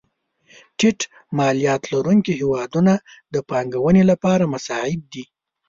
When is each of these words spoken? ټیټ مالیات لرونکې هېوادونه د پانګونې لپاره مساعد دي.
ټیټ 0.77 0.99
مالیات 1.37 1.83
لرونکې 1.93 2.33
هېوادونه 2.41 2.93
د 3.33 3.35
پانګونې 3.49 4.03
لپاره 4.11 4.43
مساعد 4.53 5.01
دي. 5.13 5.23